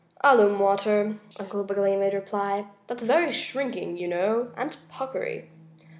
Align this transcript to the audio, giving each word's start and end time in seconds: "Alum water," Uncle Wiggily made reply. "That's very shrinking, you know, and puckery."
"Alum 0.23 0.57
water," 0.57 1.17
Uncle 1.39 1.61
Wiggily 1.61 1.95
made 1.95 2.15
reply. 2.15 2.65
"That's 2.87 3.03
very 3.03 3.31
shrinking, 3.31 3.97
you 3.99 4.07
know, 4.07 4.49
and 4.57 4.75
puckery." 4.91 5.49